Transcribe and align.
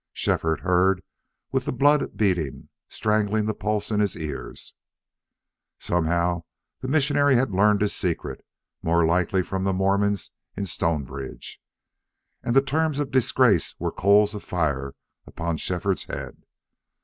Shefford 0.13 0.61
heard 0.61 1.03
with 1.51 1.65
the 1.65 1.71
blood 1.71 2.17
beating, 2.17 2.69
strangling 2.87 3.45
the 3.45 3.53
pulse 3.53 3.91
in 3.91 3.99
his 3.99 4.17
ears. 4.17 4.73
Somehow 5.77 6.41
this 6.81 6.89
missionary 6.89 7.35
had 7.35 7.51
learned 7.53 7.81
his 7.81 7.93
secret 7.95 8.43
most 8.81 9.05
likely 9.07 9.43
from 9.43 9.63
the 9.63 9.73
Mormons 9.73 10.31
in 10.57 10.65
Stonebridge. 10.65 11.61
And 12.41 12.55
the 12.55 12.63
terms 12.63 12.99
of 12.99 13.11
disgrace 13.11 13.75
were 13.77 13.91
coals 13.91 14.33
of 14.33 14.41
fire 14.43 14.95
upon 15.27 15.57
Shefford's 15.57 16.05
head. 16.05 16.45